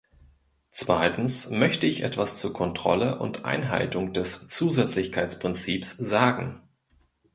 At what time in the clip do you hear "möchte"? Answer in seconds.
1.51-1.85